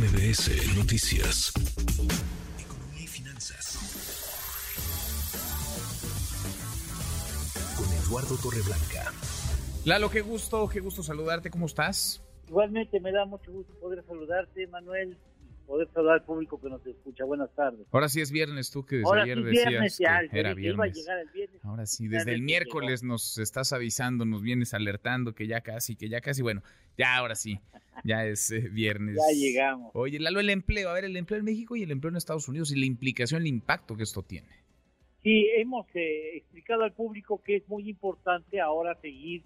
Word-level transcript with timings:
MBS 0.00 0.78
Noticias. 0.78 1.52
Economía 2.58 3.02
y 3.02 3.06
finanzas. 3.06 3.76
Con 7.76 7.86
Eduardo 7.92 8.34
Torreblanca. 8.42 9.12
Lalo, 9.84 10.08
qué 10.08 10.22
gusto, 10.22 10.70
qué 10.70 10.80
gusto 10.80 11.02
saludarte. 11.02 11.50
¿Cómo 11.50 11.66
estás? 11.66 12.22
Igualmente 12.48 12.98
me 12.98 13.12
da 13.12 13.26
mucho 13.26 13.52
gusto 13.52 13.74
poder 13.74 14.02
saludarte, 14.06 14.66
Manuel, 14.68 15.18
poder 15.70 15.88
saludar 15.94 16.14
al 16.14 16.24
público 16.24 16.60
que 16.60 16.68
nos 16.68 16.84
escucha. 16.84 17.24
Buenas 17.24 17.54
tardes. 17.54 17.86
Ahora 17.92 18.08
sí 18.08 18.20
es 18.20 18.32
viernes, 18.32 18.72
tú 18.72 18.84
que 18.84 18.96
desde 18.96 19.08
Ahora 19.08 19.22
ayer 19.22 19.38
sí, 19.38 19.44
decías 19.44 19.68
viernes 19.68 19.98
ya, 19.98 20.28
que 20.28 20.40
era 20.40 20.50
iba 20.50 20.50
a 20.50 20.54
viernes. 20.54 20.96
llegar 20.96 21.18
el 21.20 21.28
viernes. 21.28 21.64
Ahora 21.64 21.86
sí, 21.86 22.08
desde 22.08 22.34
el 22.34 22.42
miércoles 22.42 23.04
nos 23.04 23.38
estás 23.38 23.72
avisando, 23.72 24.24
nos 24.24 24.42
vienes 24.42 24.74
alertando 24.74 25.32
que 25.32 25.46
ya 25.46 25.60
casi, 25.60 25.94
que 25.94 26.08
ya 26.08 26.20
casi, 26.20 26.42
bueno, 26.42 26.62
ya 26.98 27.16
ahora 27.16 27.36
sí, 27.36 27.60
ya 28.02 28.26
es 28.26 28.50
eh, 28.50 28.68
viernes. 28.68 29.16
Ya 29.16 29.32
llegamos. 29.32 29.92
Oye, 29.94 30.18
Lalo, 30.18 30.40
el 30.40 30.50
empleo, 30.50 30.88
a 30.88 30.94
ver, 30.94 31.04
el 31.04 31.16
empleo 31.16 31.38
en 31.38 31.44
México 31.44 31.76
y 31.76 31.84
el 31.84 31.92
empleo 31.92 32.10
en 32.10 32.16
Estados 32.16 32.48
Unidos 32.48 32.72
y 32.72 32.80
la 32.80 32.86
implicación, 32.86 33.42
el 33.42 33.46
impacto 33.46 33.96
que 33.96 34.02
esto 34.02 34.24
tiene. 34.24 34.48
Sí, 35.22 35.46
hemos 35.56 35.86
eh, 35.94 36.38
explicado 36.38 36.82
al 36.82 36.92
público 36.94 37.40
que 37.44 37.56
es 37.56 37.68
muy 37.68 37.88
importante 37.88 38.60
ahora 38.60 38.96
seguir 39.00 39.42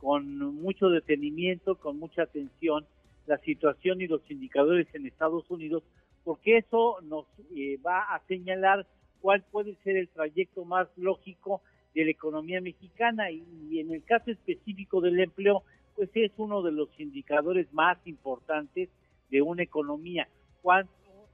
con 0.00 0.38
mucho 0.56 0.88
detenimiento, 0.88 1.76
con 1.76 2.00
mucha 2.00 2.22
atención, 2.22 2.84
la 3.28 3.38
situación 3.38 4.00
y 4.00 4.06
los 4.06 4.28
indicadores 4.30 4.88
en 4.94 5.06
Estados 5.06 5.48
Unidos, 5.50 5.84
porque 6.24 6.56
eso 6.56 6.96
nos 7.02 7.26
eh, 7.54 7.78
va 7.86 8.14
a 8.14 8.20
señalar 8.26 8.86
cuál 9.20 9.42
puede 9.42 9.76
ser 9.84 9.96
el 9.96 10.08
trayecto 10.08 10.64
más 10.64 10.88
lógico 10.96 11.60
de 11.94 12.04
la 12.06 12.10
economía 12.10 12.60
mexicana 12.60 13.30
y, 13.30 13.44
y 13.70 13.80
en 13.80 13.92
el 13.92 14.02
caso 14.02 14.30
específico 14.30 15.00
del 15.00 15.20
empleo, 15.20 15.62
pues 15.94 16.08
es 16.14 16.32
uno 16.38 16.62
de 16.62 16.72
los 16.72 16.88
indicadores 16.98 17.72
más 17.72 17.98
importantes 18.06 18.88
de 19.30 19.42
una 19.42 19.62
economía. 19.62 20.26
¿Cuánto 20.62 20.92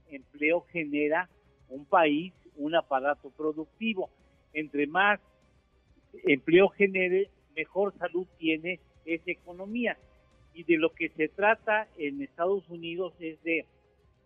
empleo 0.09 0.63
genera 0.73 1.29
un 1.69 1.85
país, 1.85 2.33
un 2.57 2.75
aparato 2.75 3.31
productivo? 3.31 4.11
Entre 4.53 4.87
más 4.87 5.21
empleo 6.25 6.69
genere, 6.71 7.31
mejor 7.55 7.97
salud 7.99 8.27
tiene 8.39 8.81
esa 9.05 9.31
economía. 9.31 9.97
Y 10.55 10.65
de 10.65 10.77
lo 10.79 10.91
que 10.91 11.09
se 11.11 11.29
trata 11.29 11.89
en 11.99 12.23
Estados 12.23 12.69
Unidos 12.69 13.13
es 13.19 13.43
de 13.43 13.67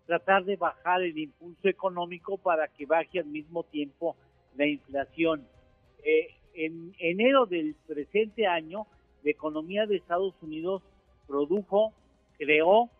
tratar 0.06 0.44
de 0.44 0.56
bajar 0.56 1.02
el 1.02 1.18
impulso 1.18 1.68
económico 1.68 2.38
para 2.38 2.68
que 2.68 2.86
baje 2.86 3.18
al 3.18 3.26
mismo 3.26 3.64
tiempo 3.64 4.16
la 4.56 4.66
inflación. 4.66 5.46
Eh, 6.04 6.28
en 6.54 6.94
enero 6.98 7.46
del 7.46 7.74
presente 7.86 8.46
año, 8.46 8.86
la 9.22 9.30
economía 9.30 9.86
de 9.86 9.96
Estados 9.96 10.34
Unidos 10.42 10.82
produjo, 11.26 11.92
creó 12.36 12.90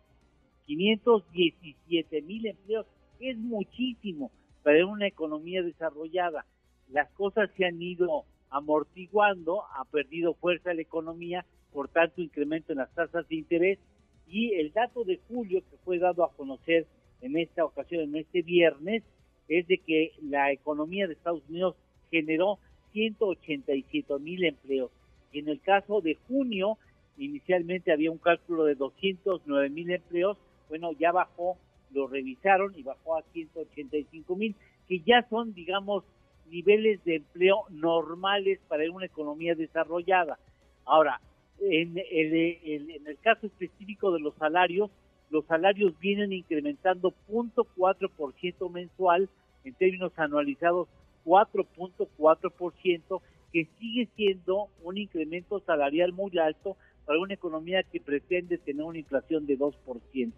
517 0.67 2.23
mil 2.23 2.47
empleos. 2.47 2.87
Es 3.21 3.37
muchísimo 3.37 4.31
para 4.63 4.85
una 4.87 5.07
economía 5.07 5.63
desarrollada. 5.63 6.45
Las 6.91 7.11
cosas 7.13 7.51
se 7.57 7.65
han 7.65 7.81
ido 7.81 8.25
amortiguando, 8.51 9.63
ha 9.75 9.85
perdido 9.85 10.35
fuerza 10.35 10.75
la 10.75 10.83
economía, 10.83 11.45
por 11.73 11.89
tanto 11.89 12.23
incremento 12.23 12.73
en 12.73 12.79
las 12.79 12.95
tasas 12.95 13.29
de 13.29 13.37
interés 13.37 13.79
y 14.27 14.55
el 14.55 14.73
dato 14.73 15.05
de 15.05 15.21
julio 15.29 15.63
que 15.71 15.77
fue 15.85 15.99
dado 15.99 16.25
a 16.25 16.33
conocer 16.33 16.87
en 17.21 17.37
esta 17.37 17.65
ocasión, 17.65 18.03
en 18.03 18.17
este 18.17 18.43
viernes, 18.43 19.03
es 19.49 19.67
de 19.67 19.79
que 19.79 20.13
la 20.23 20.53
economía 20.53 21.07
de 21.07 21.15
Estados 21.15 21.43
Unidos 21.49 21.75
generó 22.11 22.59
187 22.93 24.19
mil 24.19 24.45
empleos. 24.45 24.91
Y 25.33 25.41
en 25.41 25.49
el 25.49 25.61
caso 25.61 26.01
de 26.01 26.17
junio, 26.29 26.79
inicialmente 27.17 27.93
había 27.93 28.11
un 28.11 28.19
cálculo 28.19 28.65
de 28.65 28.75
209 28.75 29.71
mil 29.71 29.91
empleos, 29.91 30.37
bueno, 30.69 30.93
ya 30.93 31.13
bajó, 31.13 31.57
lo 31.93 32.07
revisaron 32.07 32.75
y 32.77 32.83
bajó 32.83 33.17
a 33.17 33.23
185 33.33 34.37
mil, 34.37 34.55
que 34.87 35.01
ya 35.01 35.27
son, 35.29 35.55
digamos, 35.55 36.05
niveles 36.51 37.03
de 37.05 37.17
empleo 37.17 37.65
normales 37.71 38.59
para 38.69 38.91
una 38.91 39.07
economía 39.07 39.55
desarrollada. 39.55 40.39
Ahora, 40.85 41.21
en 41.61 41.99
el, 41.99 42.35
en 42.63 43.07
el 43.07 43.19
caso 43.19 43.47
específico 43.47 44.13
de 44.13 44.21
los 44.21 44.35
salarios, 44.35 44.91
los 45.31 45.45
salarios 45.47 45.99
vienen 45.99 46.33
incrementando 46.33 47.13
0.4% 47.29 48.71
mensual, 48.71 49.29
en 49.65 49.75
términos 49.75 50.13
anualizados 50.17 50.89
4.4%, 51.25 53.21
que 53.53 53.67
sigue 53.79 54.09
siendo 54.17 54.69
un 54.83 54.99
incremento 54.99 55.61
salarial 55.61 56.13
muy 56.13 56.39
alto 56.39 56.77
para 57.05 57.19
una 57.19 57.35
economía 57.35 57.83
que 57.83 58.01
pretende 58.01 58.59
tener 58.59 58.85
una 58.85 58.99
inflación 58.99 59.47
de 59.47 59.59
2%. 59.59 60.33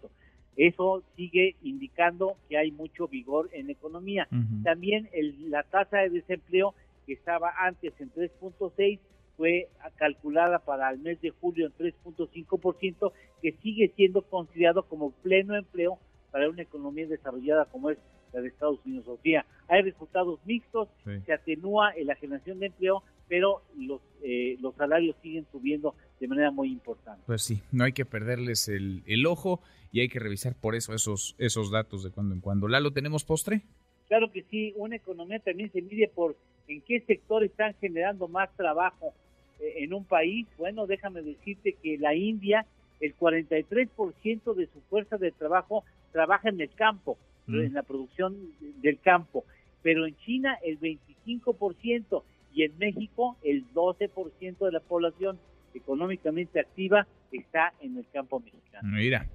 Eso 0.57 1.01
sigue 1.15 1.55
indicando 1.63 2.35
que 2.49 2.57
hay 2.57 2.71
mucho 2.71 3.07
vigor 3.07 3.49
en 3.53 3.67
la 3.67 3.71
economía. 3.73 4.27
También 4.63 5.09
el- 5.13 5.49
la 5.49 5.63
tasa 5.63 5.99
de 5.99 6.09
desempleo 6.09 6.73
que 7.05 7.13
estaba 7.13 7.53
antes 7.57 7.93
en 7.99 8.09
3.6 8.11 8.99
fue 9.37 9.69
calculada 9.95 10.59
para 10.59 10.89
el 10.91 10.99
mes 10.99 11.19
de 11.21 11.31
julio 11.31 11.65
en 11.67 11.71
3.5%, 11.73 13.13
que 13.41 13.53
sigue 13.63 13.91
siendo 13.95 14.21
considerado 14.23 14.83
como 14.83 15.11
pleno 15.11 15.55
empleo 15.55 15.97
para 16.31 16.49
una 16.49 16.61
economía 16.61 17.07
desarrollada 17.07 17.65
como 17.65 17.89
es 17.89 17.97
la 18.33 18.41
de 18.41 18.47
Estados 18.49 18.79
Unidos. 18.85 19.07
O 19.07 19.17
sea, 19.23 19.45
hay 19.67 19.81
resultados 19.81 20.39
mixtos, 20.45 20.87
Sí. 21.03 21.11
se 21.25 21.33
atenúa 21.33 21.91
en 21.95 22.07
la 22.07 22.15
generación 22.15 22.59
de 22.59 22.67
empleo, 22.67 23.03
pero 23.31 23.61
los, 23.77 24.01
eh, 24.23 24.57
los 24.59 24.75
salarios 24.75 25.15
siguen 25.21 25.45
subiendo 25.53 25.95
de 26.19 26.27
manera 26.27 26.51
muy 26.51 26.69
importante. 26.69 27.23
Pues 27.25 27.41
sí, 27.43 27.61
no 27.71 27.85
hay 27.85 27.93
que 27.93 28.03
perderles 28.03 28.67
el, 28.67 29.03
el 29.05 29.25
ojo 29.25 29.61
y 29.93 30.01
hay 30.01 30.09
que 30.09 30.19
revisar 30.19 30.53
por 30.53 30.75
eso 30.75 30.93
esos, 30.93 31.33
esos 31.37 31.71
datos 31.71 32.03
de 32.03 32.09
cuando 32.09 32.35
en 32.35 32.41
cuando. 32.41 32.67
Lalo, 32.67 32.91
¿tenemos 32.91 33.23
postre? 33.23 33.61
Claro 34.09 34.29
que 34.33 34.43
sí, 34.51 34.73
una 34.75 34.97
economía 34.97 35.39
también 35.39 35.71
se 35.71 35.81
mide 35.81 36.09
por 36.13 36.35
en 36.67 36.81
qué 36.81 36.99
sector 37.07 37.45
están 37.45 37.73
generando 37.79 38.27
más 38.27 38.53
trabajo 38.57 39.13
eh, 39.61 39.75
en 39.77 39.93
un 39.93 40.03
país. 40.03 40.45
Bueno, 40.57 40.87
déjame 40.87 41.21
decirte 41.21 41.77
que 41.81 41.97
la 41.97 42.13
India, 42.15 42.65
el 42.99 43.15
43% 43.15 44.53
de 44.55 44.65
su 44.65 44.81
fuerza 44.89 45.15
de 45.17 45.31
trabajo 45.31 45.85
trabaja 46.11 46.49
en 46.49 46.59
el 46.59 46.71
campo, 46.71 47.17
Mm. 47.47 47.59
en 47.61 47.73
la 47.73 47.83
producción 47.83 48.37
del 48.81 48.99
campo, 48.99 49.45
pero 49.81 50.05
en 50.05 50.15
China 50.17 50.57
el 50.63 50.77
25% 50.79 52.23
y 52.53 52.63
en 52.63 52.77
México 52.77 53.37
el 53.43 53.65
12% 53.73 54.57
de 54.59 54.71
la 54.71 54.79
población 54.79 55.39
económicamente 55.73 56.59
activa 56.59 57.07
está 57.31 57.73
en 57.81 57.97
el 57.97 58.05
campo 58.11 58.39
mexicano. 58.39 58.89
Mira, 58.95 59.27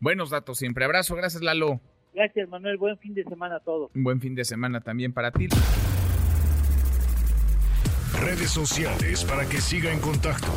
buenos 0.00 0.30
datos 0.30 0.58
siempre. 0.58 0.84
Abrazo, 0.84 1.16
gracias 1.16 1.42
Lalo. 1.42 1.80
Gracias 2.14 2.48
Manuel, 2.48 2.76
buen 2.78 2.98
fin 2.98 3.14
de 3.14 3.24
semana 3.24 3.56
a 3.56 3.60
todos. 3.60 3.90
Un 3.94 4.04
buen 4.04 4.20
fin 4.20 4.34
de 4.34 4.44
semana 4.44 4.80
también 4.80 5.12
para 5.12 5.30
ti. 5.30 5.48
Redes 8.20 8.50
sociales 8.50 9.24
para 9.24 9.48
que 9.48 9.60
siga 9.60 9.92
en 9.92 10.00
contacto: 10.00 10.48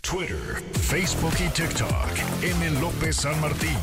Twitter, 0.00 0.62
Facebook 0.72 1.34
y 1.38 1.48
TikTok. 1.52 2.42
M. 2.42 2.80
López 2.80 3.16
San 3.16 3.40
Martín. 3.40 3.76